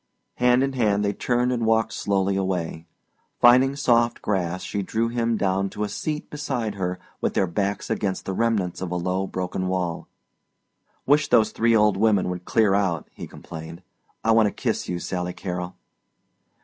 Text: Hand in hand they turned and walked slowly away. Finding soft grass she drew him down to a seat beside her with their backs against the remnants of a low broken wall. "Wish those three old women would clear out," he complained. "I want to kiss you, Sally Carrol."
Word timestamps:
Hand 0.37 0.63
in 0.63 0.73
hand 0.73 1.05
they 1.05 1.13
turned 1.13 1.51
and 1.51 1.63
walked 1.63 1.93
slowly 1.93 2.35
away. 2.35 2.87
Finding 3.39 3.75
soft 3.75 4.19
grass 4.19 4.63
she 4.63 4.81
drew 4.81 5.09
him 5.09 5.37
down 5.37 5.69
to 5.69 5.83
a 5.83 5.89
seat 5.89 6.27
beside 6.31 6.73
her 6.73 6.97
with 7.21 7.35
their 7.35 7.45
backs 7.45 7.87
against 7.91 8.25
the 8.25 8.33
remnants 8.33 8.81
of 8.81 8.89
a 8.89 8.95
low 8.95 9.27
broken 9.27 9.67
wall. 9.67 10.07
"Wish 11.05 11.27
those 11.29 11.51
three 11.51 11.75
old 11.75 11.97
women 11.97 12.29
would 12.29 12.45
clear 12.45 12.73
out," 12.73 13.07
he 13.13 13.27
complained. 13.27 13.83
"I 14.23 14.31
want 14.31 14.47
to 14.47 14.51
kiss 14.51 14.89
you, 14.89 14.97
Sally 14.97 15.33
Carrol." 15.33 15.75